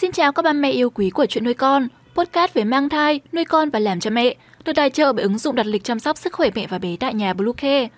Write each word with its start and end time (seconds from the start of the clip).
Xin 0.00 0.12
chào 0.12 0.32
các 0.32 0.42
ba 0.42 0.52
mẹ 0.52 0.70
yêu 0.70 0.90
quý 0.90 1.10
của 1.10 1.26
chuyện 1.26 1.44
nuôi 1.44 1.54
con, 1.54 1.88
podcast 2.14 2.54
về 2.54 2.64
mang 2.64 2.88
thai, 2.88 3.20
nuôi 3.32 3.44
con 3.44 3.70
và 3.70 3.78
làm 3.78 4.00
cha 4.00 4.10
mẹ, 4.10 4.34
được 4.64 4.72
tài 4.72 4.90
trợ 4.90 5.12
bởi 5.12 5.22
ứng 5.22 5.38
dụng 5.38 5.54
đặt 5.54 5.66
lịch 5.66 5.84
chăm 5.84 5.98
sóc 5.98 6.18
sức 6.18 6.32
khỏe 6.32 6.50
mẹ 6.54 6.66
và 6.66 6.78
bé 6.78 6.96
tại 7.00 7.14
nhà 7.14 7.32
Bluecare. 7.32 7.88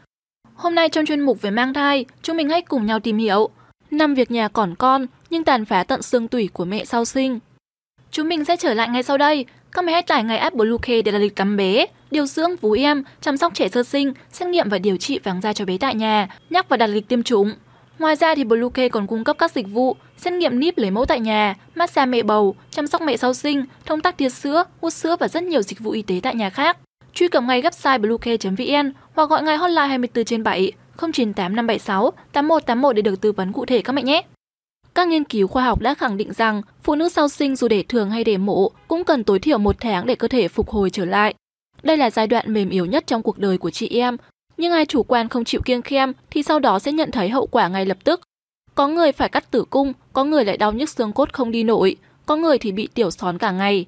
Hôm 0.55 0.75
nay 0.75 0.89
trong 0.89 1.07
chuyên 1.07 1.21
mục 1.21 1.43
về 1.43 1.51
mang 1.51 1.75
thai, 1.75 2.05
chúng 2.23 2.37
mình 2.37 2.49
hãy 2.49 2.63
cùng 2.63 2.87
nhau 2.87 3.01
tìm 3.01 3.19
hiểu 3.19 3.49
năm 3.91 4.15
việc 4.15 4.31
nhà 4.31 4.49
còn 4.49 4.75
con 4.75 5.07
nhưng 5.31 5.45
tàn 5.45 5.65
phá 5.65 5.85
tận 5.85 6.03
xương 6.03 6.29
tủy 6.29 6.49
của 6.53 6.65
mẹ 6.65 6.85
sau 6.85 7.05
sinh. 7.05 7.39
Chúng 8.11 8.29
mình 8.29 8.45
sẽ 8.45 8.57
trở 8.57 8.75
lại 8.75 8.89
ngay 8.89 9.03
sau 9.03 9.19
đây. 9.19 9.45
Các 9.73 9.85
mẹ 9.85 9.93
hãy 9.93 10.03
tải 10.03 10.25
ngay 10.25 10.39
app 10.39 10.57
Bluecare 10.57 11.03
để 11.03 11.13
đặt 11.13 11.19
lịch 11.19 11.37
tắm 11.37 11.57
bé, 11.57 11.87
điều 12.11 12.27
dưỡng 12.27 12.57
vú 12.57 12.73
em, 12.73 13.05
chăm 13.21 13.37
sóc 13.37 13.55
trẻ 13.55 13.69
sơ 13.69 13.83
sinh, 13.83 14.13
xét 14.33 14.49
nghiệm 14.49 14.69
và 14.69 14.79
điều 14.79 14.97
trị 14.97 15.19
vàng 15.19 15.41
da 15.41 15.53
cho 15.53 15.65
bé 15.65 15.79
tại 15.79 15.95
nhà, 15.95 16.29
nhắc 16.51 16.69
và 16.69 16.77
đặt 16.77 16.87
lịch 16.87 17.09
tiêm 17.09 17.23
chủng. 17.23 17.53
Ngoài 18.01 18.17
ra 18.17 18.35
thì 18.35 18.45
Bluecare 18.45 18.89
còn 18.89 19.07
cung 19.07 19.25
cấp 19.25 19.37
các 19.39 19.53
dịch 19.53 19.67
vụ 19.69 19.97
xét 20.17 20.33
nghiệm 20.33 20.61
níp 20.61 20.79
lấy 20.79 20.91
mẫu 20.91 21.07
tại 21.07 21.21
nhà, 21.21 21.55
massage 21.75 22.07
mẹ 22.07 22.23
bầu, 22.23 22.55
chăm 22.71 22.87
sóc 22.87 23.03
mẹ 23.03 23.17
sau 23.17 23.35
sinh, 23.35 23.65
thông 23.87 24.01
tắc 24.01 24.17
tiết 24.17 24.29
sữa, 24.29 24.65
hút 24.81 24.93
sữa 24.93 25.17
và 25.21 25.29
rất 25.29 25.43
nhiều 25.43 25.63
dịch 25.63 25.81
vụ 25.81 25.91
y 25.91 26.03
tế 26.03 26.21
tại 26.23 26.35
nhà 26.35 26.51
khác. 26.51 26.79
Truy 27.13 27.29
cập 27.29 27.43
ngay 27.43 27.63
website 27.63 28.01
bluecare.vn 28.01 28.93
hoặc 29.15 29.31
gọi 29.31 29.43
ngay 29.43 29.57
hotline 29.57 29.87
24 29.87 30.25
trên 30.25 30.43
7 30.43 30.73
098 30.99 31.57
576 31.57 32.11
8181 32.33 32.97
để 32.97 33.03
được 33.03 33.21
tư 33.21 33.33
vấn 33.33 33.53
cụ 33.53 33.67
thể 33.67 33.83
các 33.83 33.93
mẹ 33.93 34.03
nhé. 34.03 34.23
Các 34.95 35.09
nghiên 35.09 35.25
cứu 35.25 35.49
khoa 35.49 35.65
học 35.65 35.81
đã 35.81 35.95
khẳng 35.95 36.17
định 36.17 36.33
rằng 36.33 36.63
phụ 36.83 36.95
nữ 36.95 37.09
sau 37.09 37.29
sinh 37.29 37.57
dù 37.57 37.69
để 37.69 37.85
thường 37.89 38.11
hay 38.11 38.25
để 38.25 38.37
mổ 38.37 38.71
cũng 38.89 39.05
cần 39.05 39.25
tối 39.25 39.39
thiểu 39.39 39.59
một 39.59 39.77
tháng 39.81 40.07
để 40.07 40.15
cơ 40.15 40.29
thể 40.29 40.49
phục 40.49 40.71
hồi 40.71 40.91
trở 40.91 41.05
lại. 41.05 41.35
Đây 41.83 41.97
là 41.97 42.11
giai 42.11 42.27
đoạn 42.27 42.53
mềm 42.53 42.71
yếu 42.71 42.87
nhất 42.87 43.07
trong 43.07 43.23
cuộc 43.23 43.39
đời 43.39 43.59
của 43.59 43.71
chị 43.71 43.89
em, 43.89 44.17
nhưng 44.61 44.73
ai 44.73 44.87
chủ 44.87 45.03
quan 45.03 45.29
không 45.29 45.45
chịu 45.45 45.61
kiêng 45.65 45.83
khem 45.83 46.13
thì 46.31 46.43
sau 46.43 46.59
đó 46.59 46.79
sẽ 46.79 46.93
nhận 46.93 47.11
thấy 47.11 47.29
hậu 47.29 47.47
quả 47.47 47.69
ngay 47.69 47.87
lập 47.87 47.99
tức. 48.05 48.21
Có 48.75 48.89
người 48.89 49.13
phải 49.13 49.29
cắt 49.29 49.51
tử 49.51 49.65
cung, 49.71 49.93
có 50.13 50.25
người 50.25 50.45
lại 50.45 50.57
đau 50.57 50.73
nhức 50.73 50.89
xương 50.89 51.13
cốt 51.13 51.33
không 51.33 51.51
đi 51.51 51.63
nổi, 51.63 51.97
có 52.27 52.37
người 52.37 52.59
thì 52.59 52.73
bị 52.73 52.89
tiểu 52.95 53.11
xón 53.11 53.39
cả 53.39 53.51
ngày. 53.51 53.87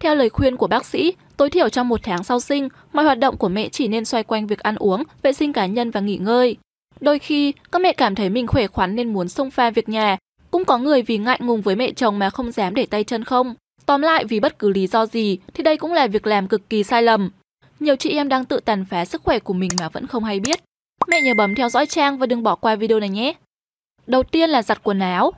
Theo 0.00 0.14
lời 0.14 0.28
khuyên 0.28 0.56
của 0.56 0.66
bác 0.66 0.86
sĩ, 0.86 1.14
tối 1.36 1.50
thiểu 1.50 1.68
trong 1.68 1.88
một 1.88 2.00
tháng 2.02 2.24
sau 2.24 2.40
sinh, 2.40 2.68
mọi 2.92 3.04
hoạt 3.04 3.18
động 3.18 3.36
của 3.36 3.48
mẹ 3.48 3.68
chỉ 3.68 3.88
nên 3.88 4.04
xoay 4.04 4.22
quanh 4.22 4.46
việc 4.46 4.58
ăn 4.58 4.76
uống, 4.76 5.02
vệ 5.22 5.32
sinh 5.32 5.52
cá 5.52 5.66
nhân 5.66 5.90
và 5.90 6.00
nghỉ 6.00 6.16
ngơi. 6.16 6.56
Đôi 7.00 7.18
khi, 7.18 7.52
các 7.72 7.82
mẹ 7.82 7.92
cảm 7.92 8.14
thấy 8.14 8.30
mình 8.30 8.46
khỏe 8.46 8.66
khoắn 8.66 8.96
nên 8.96 9.12
muốn 9.12 9.28
xông 9.28 9.50
pha 9.50 9.70
việc 9.70 9.88
nhà. 9.88 10.16
Cũng 10.50 10.64
có 10.64 10.78
người 10.78 11.02
vì 11.02 11.18
ngại 11.18 11.38
ngùng 11.42 11.60
với 11.60 11.76
mẹ 11.76 11.92
chồng 11.92 12.18
mà 12.18 12.30
không 12.30 12.52
dám 12.52 12.74
để 12.74 12.86
tay 12.86 13.04
chân 13.04 13.24
không. 13.24 13.54
Tóm 13.86 14.02
lại 14.02 14.24
vì 14.24 14.40
bất 14.40 14.58
cứ 14.58 14.68
lý 14.68 14.86
do 14.86 15.06
gì 15.06 15.38
thì 15.54 15.62
đây 15.62 15.76
cũng 15.76 15.92
là 15.92 16.06
việc 16.06 16.26
làm 16.26 16.48
cực 16.48 16.70
kỳ 16.70 16.84
sai 16.84 17.02
lầm. 17.02 17.30
Nhiều 17.80 17.96
chị 17.96 18.10
em 18.10 18.28
đang 18.28 18.44
tự 18.44 18.60
tàn 18.60 18.84
phá 18.84 19.04
sức 19.04 19.22
khỏe 19.22 19.38
của 19.38 19.54
mình 19.54 19.70
mà 19.80 19.88
vẫn 19.88 20.06
không 20.06 20.24
hay 20.24 20.40
biết. 20.40 20.60
Mẹ 21.06 21.20
nhớ 21.20 21.34
bấm 21.34 21.54
theo 21.54 21.68
dõi 21.68 21.86
trang 21.86 22.18
và 22.18 22.26
đừng 22.26 22.42
bỏ 22.42 22.54
qua 22.54 22.76
video 22.76 23.00
này 23.00 23.08
nhé. 23.08 23.32
Đầu 24.06 24.22
tiên 24.22 24.50
là 24.50 24.62
giặt 24.62 24.82
quần 24.82 24.98
áo. 24.98 25.32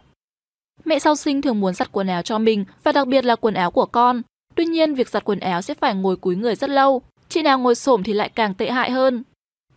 Mẹ 0.84 0.98
sau 0.98 1.16
sinh 1.16 1.42
thường 1.42 1.60
muốn 1.60 1.74
giặt 1.74 1.92
quần 1.92 2.06
áo 2.06 2.22
cho 2.22 2.38
mình 2.38 2.64
và 2.82 2.92
đặc 2.92 3.06
biệt 3.06 3.24
là 3.24 3.36
quần 3.36 3.55
áo 3.55 3.70
của 3.70 3.86
con. 3.86 4.22
Tuy 4.55 4.64
nhiên, 4.64 4.94
việc 4.94 5.08
giặt 5.08 5.24
quần 5.24 5.41
áo 5.41 5.62
sẽ 5.62 5.74
phải 5.74 5.94
ngồi 5.94 6.16
cúi 6.16 6.36
người 6.36 6.55
rất 6.55 6.70
lâu. 6.70 7.02
Chị 7.28 7.42
nào 7.42 7.58
ngồi 7.58 7.74
xổm 7.74 8.02
thì 8.02 8.12
lại 8.12 8.28
càng 8.28 8.54
tệ 8.54 8.70
hại 8.70 8.91
hơn. 8.91 9.22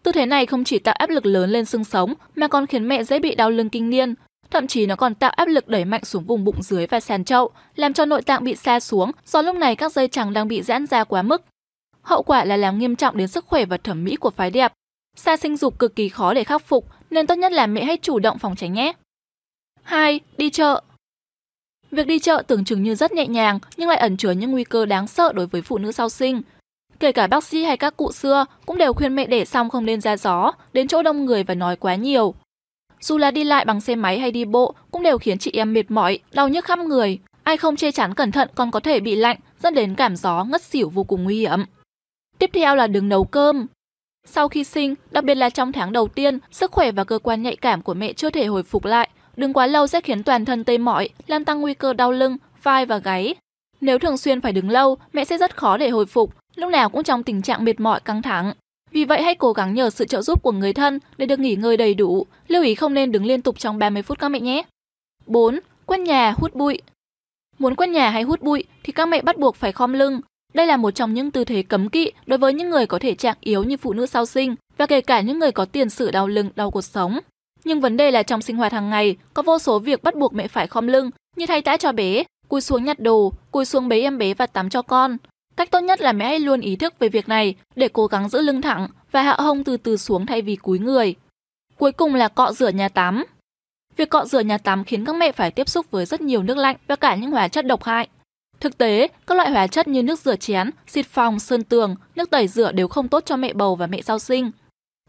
Tư 0.03 0.11
thế 0.11 0.25
này 0.25 0.45
không 0.45 0.63
chỉ 0.63 0.79
tạo 0.79 0.95
áp 0.95 1.09
lực 1.09 1.25
lớn 1.25 1.49
lên 1.49 1.65
xương 1.65 1.83
sống 1.83 2.13
mà 2.35 2.47
còn 2.47 2.67
khiến 2.67 2.87
mẹ 2.87 3.03
dễ 3.03 3.19
bị 3.19 3.35
đau 3.35 3.51
lưng 3.51 3.69
kinh 3.69 3.89
niên. 3.89 4.13
Thậm 4.51 4.67
chí 4.67 4.85
nó 4.85 4.95
còn 4.95 5.15
tạo 5.15 5.29
áp 5.29 5.47
lực 5.47 5.67
đẩy 5.67 5.85
mạnh 5.85 6.05
xuống 6.05 6.23
vùng 6.23 6.43
bụng 6.43 6.63
dưới 6.63 6.87
và 6.87 6.99
sàn 6.99 7.23
chậu, 7.23 7.49
làm 7.75 7.93
cho 7.93 8.05
nội 8.05 8.21
tạng 8.21 8.43
bị 8.43 8.55
xa 8.55 8.79
xuống 8.79 9.11
do 9.25 9.41
lúc 9.41 9.55
này 9.55 9.75
các 9.75 9.91
dây 9.91 10.07
chẳng 10.07 10.33
đang 10.33 10.47
bị 10.47 10.61
giãn 10.61 10.87
ra 10.87 11.03
quá 11.03 11.21
mức. 11.21 11.41
Hậu 12.03 12.23
quả 12.23 12.45
là 12.45 12.57
làm 12.57 12.77
nghiêm 12.77 12.95
trọng 12.95 13.17
đến 13.17 13.27
sức 13.27 13.45
khỏe 13.45 13.65
và 13.65 13.77
thẩm 13.77 14.03
mỹ 14.03 14.15
của 14.15 14.29
phái 14.29 14.51
đẹp. 14.51 14.73
Xa 15.15 15.37
sinh 15.37 15.57
dục 15.57 15.79
cực 15.79 15.95
kỳ 15.95 16.09
khó 16.09 16.33
để 16.33 16.43
khắc 16.43 16.65
phục 16.65 16.87
nên 17.09 17.27
tốt 17.27 17.35
nhất 17.35 17.51
là 17.51 17.67
mẹ 17.67 17.83
hãy 17.83 17.97
chủ 17.97 18.19
động 18.19 18.39
phòng 18.39 18.55
tránh 18.55 18.73
nhé. 18.73 18.93
2. 19.83 20.19
Đi 20.37 20.49
chợ 20.49 20.81
Việc 21.91 22.07
đi 22.07 22.19
chợ 22.19 22.43
tưởng 22.47 22.65
chừng 22.65 22.83
như 22.83 22.95
rất 22.95 23.11
nhẹ 23.11 23.27
nhàng 23.27 23.59
nhưng 23.77 23.89
lại 23.89 23.97
ẩn 23.97 24.17
chứa 24.17 24.31
những 24.31 24.51
nguy 24.51 24.63
cơ 24.63 24.85
đáng 24.85 25.07
sợ 25.07 25.33
đối 25.33 25.47
với 25.47 25.61
phụ 25.61 25.77
nữ 25.77 25.91
sau 25.91 26.09
sinh. 26.09 26.41
Kể 26.99 27.11
cả 27.11 27.27
bác 27.27 27.43
sĩ 27.43 27.63
hay 27.63 27.77
các 27.77 27.97
cụ 27.97 28.11
xưa 28.11 28.45
cũng 28.65 28.77
đều 28.77 28.93
khuyên 28.93 29.15
mẹ 29.15 29.25
đẻ 29.25 29.45
xong 29.45 29.69
không 29.69 29.85
nên 29.85 30.01
ra 30.01 30.17
gió, 30.17 30.51
đến 30.73 30.87
chỗ 30.87 31.01
đông 31.01 31.25
người 31.25 31.43
và 31.43 31.55
nói 31.55 31.75
quá 31.75 31.95
nhiều. 31.95 32.33
Dù 32.99 33.17
là 33.17 33.31
đi 33.31 33.43
lại 33.43 33.65
bằng 33.65 33.81
xe 33.81 33.95
máy 33.95 34.19
hay 34.19 34.31
đi 34.31 34.45
bộ 34.45 34.75
cũng 34.91 35.03
đều 35.03 35.17
khiến 35.17 35.37
chị 35.37 35.51
em 35.53 35.73
mệt 35.73 35.91
mỏi, 35.91 36.19
đau 36.31 36.47
nhức 36.47 36.65
khắp 36.65 36.79
người. 36.79 37.19
Ai 37.43 37.57
không 37.57 37.75
che 37.75 37.91
chắn 37.91 38.13
cẩn 38.13 38.31
thận 38.31 38.49
còn 38.55 38.71
có 38.71 38.79
thể 38.79 38.99
bị 38.99 39.15
lạnh, 39.15 39.37
dẫn 39.59 39.73
đến 39.73 39.95
cảm 39.95 40.15
gió, 40.15 40.43
ngất 40.43 40.61
xỉu 40.61 40.89
vô 40.89 41.03
cùng 41.03 41.23
nguy 41.23 41.39
hiểm. 41.39 41.65
Tiếp 42.43 42.49
theo 42.53 42.75
là 42.75 42.87
đừng 42.87 43.09
nấu 43.09 43.23
cơm. 43.23 43.67
Sau 44.25 44.47
khi 44.47 44.63
sinh, 44.63 44.95
đặc 45.11 45.23
biệt 45.23 45.35
là 45.35 45.49
trong 45.49 45.71
tháng 45.71 45.91
đầu 45.91 46.07
tiên, 46.07 46.39
sức 46.51 46.71
khỏe 46.71 46.91
và 46.91 47.03
cơ 47.03 47.19
quan 47.19 47.41
nhạy 47.41 47.55
cảm 47.55 47.81
của 47.81 47.93
mẹ 47.93 48.13
chưa 48.13 48.29
thể 48.29 48.45
hồi 48.45 48.63
phục 48.63 48.85
lại. 48.85 49.09
Đừng 49.37 49.53
quá 49.53 49.67
lâu 49.67 49.87
sẽ 49.87 50.01
khiến 50.01 50.23
toàn 50.23 50.45
thân 50.45 50.63
tê 50.63 50.77
mỏi, 50.77 51.09
làm 51.27 51.45
tăng 51.45 51.61
nguy 51.61 51.73
cơ 51.73 51.93
đau 51.93 52.11
lưng, 52.11 52.37
vai 52.63 52.85
và 52.85 52.97
gáy. 52.97 53.35
Nếu 53.81 53.99
thường 53.99 54.17
xuyên 54.17 54.41
phải 54.41 54.51
đứng 54.51 54.69
lâu, 54.69 54.97
mẹ 55.13 55.25
sẽ 55.25 55.37
rất 55.37 55.57
khó 55.57 55.77
để 55.77 55.89
hồi 55.89 56.05
phục, 56.05 56.33
lúc 56.55 56.69
nào 56.69 56.89
cũng 56.89 57.03
trong 57.03 57.23
tình 57.23 57.41
trạng 57.41 57.65
mệt 57.65 57.79
mỏi 57.79 57.99
căng 57.99 58.21
thẳng. 58.21 58.53
Vì 58.91 59.05
vậy 59.05 59.21
hãy 59.21 59.35
cố 59.35 59.53
gắng 59.53 59.73
nhờ 59.73 59.89
sự 59.89 60.05
trợ 60.05 60.21
giúp 60.21 60.43
của 60.43 60.51
người 60.51 60.73
thân 60.73 60.99
để 61.17 61.25
được 61.25 61.39
nghỉ 61.39 61.55
ngơi 61.55 61.77
đầy 61.77 61.93
đủ. 61.93 62.25
Lưu 62.47 62.63
ý 62.63 62.75
không 62.75 62.93
nên 62.93 63.11
đứng 63.11 63.25
liên 63.25 63.41
tục 63.41 63.59
trong 63.59 63.79
30 63.79 64.03
phút 64.03 64.19
các 64.19 64.29
mẹ 64.29 64.39
nhé. 64.39 64.63
4. 65.25 65.59
Quét 65.85 65.99
nhà, 65.99 66.33
hút 66.37 66.55
bụi 66.55 66.81
Muốn 67.59 67.75
quét 67.75 67.87
nhà 67.87 68.09
hay 68.09 68.23
hút 68.23 68.41
bụi 68.41 68.63
thì 68.83 68.93
các 68.93 69.05
mẹ 69.05 69.21
bắt 69.21 69.37
buộc 69.37 69.55
phải 69.55 69.71
khom 69.71 69.93
lưng. 69.93 70.21
Đây 70.53 70.67
là 70.67 70.77
một 70.77 70.91
trong 70.91 71.13
những 71.13 71.31
tư 71.31 71.43
thế 71.43 71.63
cấm 71.63 71.89
kỵ 71.89 72.11
đối 72.25 72.37
với 72.37 72.53
những 72.53 72.69
người 72.69 72.85
có 72.85 72.99
thể 72.99 73.15
trạng 73.15 73.37
yếu 73.41 73.63
như 73.63 73.77
phụ 73.77 73.93
nữ 73.93 74.05
sau 74.05 74.25
sinh 74.25 74.55
và 74.77 74.85
kể 74.85 75.01
cả 75.01 75.21
những 75.21 75.39
người 75.39 75.51
có 75.51 75.65
tiền 75.65 75.89
sử 75.89 76.11
đau 76.11 76.27
lưng, 76.27 76.49
đau 76.55 76.71
cột 76.71 76.85
sống. 76.85 77.19
Nhưng 77.63 77.81
vấn 77.81 77.97
đề 77.97 78.11
là 78.11 78.23
trong 78.23 78.41
sinh 78.41 78.57
hoạt 78.57 78.71
hàng 78.71 78.89
ngày, 78.89 79.15
có 79.33 79.41
vô 79.41 79.59
số 79.59 79.79
việc 79.79 80.03
bắt 80.03 80.15
buộc 80.15 80.33
mẹ 80.33 80.47
phải 80.47 80.67
khom 80.67 80.87
lưng 80.87 81.09
như 81.35 81.45
thay 81.45 81.61
tã 81.61 81.77
cho 81.77 81.91
bé, 81.91 82.23
cúi 82.47 82.61
xuống 82.61 82.85
nhặt 82.85 82.99
đồ, 82.99 83.33
cúi 83.51 83.65
xuống 83.65 83.87
bế 83.87 84.01
em 84.01 84.17
bé 84.17 84.33
và 84.33 84.47
tắm 84.47 84.69
cho 84.69 84.81
con. 84.81 85.17
Cách 85.55 85.71
tốt 85.71 85.79
nhất 85.79 86.01
là 86.01 86.13
mẹ 86.13 86.25
hãy 86.25 86.39
luôn 86.39 86.61
ý 86.61 86.75
thức 86.75 86.99
về 86.99 87.09
việc 87.09 87.29
này 87.29 87.55
để 87.75 87.87
cố 87.93 88.07
gắng 88.07 88.29
giữ 88.29 88.41
lưng 88.41 88.61
thẳng 88.61 88.87
và 89.11 89.21
hạ 89.21 89.35
hông 89.39 89.63
từ 89.63 89.77
từ 89.77 89.97
xuống 89.97 90.25
thay 90.25 90.41
vì 90.41 90.55
cúi 90.55 90.79
người. 90.79 91.15
Cuối 91.77 91.91
cùng 91.91 92.15
là 92.15 92.27
cọ 92.27 92.51
rửa 92.51 92.69
nhà 92.69 92.89
tắm. 92.89 93.25
Việc 93.97 94.09
cọ 94.09 94.25
rửa 94.25 94.39
nhà 94.39 94.57
tắm 94.57 94.83
khiến 94.83 95.05
các 95.05 95.15
mẹ 95.15 95.31
phải 95.31 95.51
tiếp 95.51 95.69
xúc 95.69 95.91
với 95.91 96.05
rất 96.05 96.21
nhiều 96.21 96.43
nước 96.43 96.57
lạnh 96.57 96.75
và 96.87 96.95
cả 96.95 97.15
những 97.15 97.31
hóa 97.31 97.47
chất 97.47 97.65
độc 97.65 97.83
hại. 97.83 98.07
Thực 98.63 98.77
tế, 98.77 99.07
các 99.27 99.35
loại 99.35 99.51
hóa 99.51 99.67
chất 99.67 99.87
như 99.87 100.03
nước 100.03 100.19
rửa 100.19 100.35
chén, 100.35 100.69
xịt 100.87 101.05
phòng, 101.05 101.39
sơn 101.39 101.63
tường, 101.63 101.95
nước 102.15 102.29
tẩy 102.29 102.47
rửa 102.47 102.71
đều 102.71 102.87
không 102.87 103.07
tốt 103.07 103.23
cho 103.25 103.37
mẹ 103.37 103.53
bầu 103.53 103.75
và 103.75 103.87
mẹ 103.87 104.01
sau 104.01 104.19
sinh. 104.19 104.51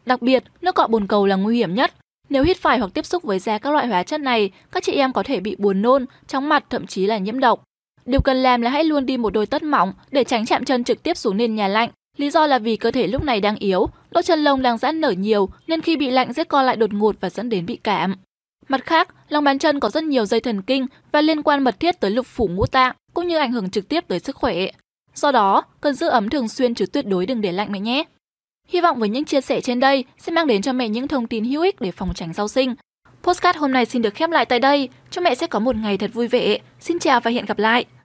Đặc 0.07 0.23
biệt, 0.23 0.45
nước 0.61 0.75
cọ 0.75 0.87
bồn 0.87 1.07
cầu 1.07 1.27
là 1.27 1.37
nguy 1.37 1.57
hiểm 1.57 1.75
nhất. 1.75 1.95
Nếu 2.29 2.45
hít 2.45 2.57
phải 2.57 2.79
hoặc 2.79 2.91
tiếp 2.95 3.07
xúc 3.07 3.23
với 3.23 3.39
da 3.39 3.59
các 3.59 3.73
loại 3.73 3.87
hóa 3.87 4.03
chất 4.03 4.21
này, 4.21 4.51
các 4.73 4.83
chị 4.83 4.93
em 4.93 5.13
có 5.13 5.23
thể 5.23 5.41
bị 5.41 5.57
buồn 5.59 5.83
nôn, 5.83 6.07
chóng 6.27 6.49
mặt 6.49 6.65
thậm 6.71 6.87
chí 6.87 7.07
là 7.07 7.19
nhiễm 7.19 7.41
độc. 7.41 7.63
Điều 8.07 8.21
cần 8.21 8.37
làm 8.37 8.63
là 8.63 8.71
hãy 8.71 8.85
luôn 8.85 9.07
đi 9.07 9.17
một 9.17 9.33
đôi 9.33 9.47
tất 9.47 9.63
mỏng 9.63 9.93
để 10.11 10.25
tránh 10.25 10.47
chạm 10.47 10.65
chân 10.65 10.85
trực 10.85 11.03
tiếp 11.03 11.17
xuống 11.17 11.37
nền 11.37 11.55
nhà 11.55 11.69
lạnh. 11.69 11.91
Lý 12.17 12.31
do 12.31 12.47
là 12.47 12.59
vì 12.59 12.77
cơ 12.77 12.91
thể 12.91 13.07
lúc 13.07 13.23
này 13.23 13.41
đang 13.41 13.57
yếu, 13.57 13.87
lỗ 14.11 14.23
chân 14.23 14.45
lông 14.45 14.63
đang 14.63 14.79
giãn 14.79 15.01
nở 15.01 15.11
nhiều 15.11 15.49
nên 15.67 15.81
khi 15.81 15.97
bị 15.97 16.11
lạnh 16.11 16.33
sẽ 16.33 16.45
co 16.45 16.63
lại 16.63 16.77
đột 16.77 16.93
ngột 16.93 17.17
và 17.21 17.31
dẫn 17.31 17.49
đến 17.49 17.67
bị 17.67 17.77
cảm. 17.77 18.15
Mặt 18.69 18.87
khác, 18.87 19.15
lòng 19.29 19.45
bàn 19.45 19.59
chân 19.59 19.81
có 19.81 19.91
rất 19.91 20.05
nhiều 20.05 20.27
dây 20.27 20.41
thần 20.41 20.63
kinh 20.63 20.87
và 21.13 21.21
liên 21.21 21.43
quan 21.43 21.65
mật 21.65 21.81
thiết 21.81 22.01
tới 22.01 22.11
lục 22.11 22.27
phủ 22.27 22.49
ngũ 22.49 22.67
tạng, 22.67 22.97
cũng 23.15 23.29
như 23.29 23.37
ảnh 23.37 23.53
hưởng 23.53 23.71
trực 23.71 23.89
tiếp 23.89 24.05
tới 24.09 24.21
sức 24.21 24.37
khỏe. 24.37 24.57
Do 25.15 25.33
đó, 25.33 25.65
cần 25.81 25.95
giữ 25.95 26.09
ấm 26.09 26.31
thường 26.31 26.49
xuyên 26.49 26.75
chứ 26.75 26.87
tuyệt 26.87 27.07
đối 27.07 27.27
đừng 27.27 27.41
để 27.41 27.53
lạnh 27.53 27.73
mẹ 27.73 27.81
nhé. 27.81 28.05
Hy 28.69 28.81
vọng 28.81 28.99
với 28.99 29.09
những 29.09 29.25
chia 29.25 29.41
sẻ 29.41 29.61
trên 29.61 29.81
đây 29.81 30.05
sẽ 30.19 30.33
mang 30.33 30.47
đến 30.47 30.63
cho 30.63 30.73
mẹ 30.73 30.89
những 30.89 31.09
thông 31.09 31.27
tin 31.27 31.45
hữu 31.45 31.63
ích 31.63 31.81
để 31.81 31.91
phòng 31.93 32.15
tránh 32.15 32.33
rau 32.33 32.49
sinh. 32.49 32.75
Postcard 33.23 33.59
hôm 33.59 33.73
nay 33.73 33.87
xin 33.87 34.03
được 34.03 34.15
khép 34.15 34.31
lại 34.31 34.45
tại 34.45 34.61
đây. 34.61 34.89
Chúc 35.11 35.25
mẹ 35.25 35.35
sẽ 35.35 35.47
có 35.47 35.59
một 35.59 35.77
ngày 35.77 35.99
thật 35.99 36.11
vui 36.15 36.29
vẻ. 36.29 36.59
Xin 36.81 36.99
chào 36.99 37.21
và 37.21 37.31
hẹn 37.31 37.45
gặp 37.45 37.59
lại. 37.59 37.85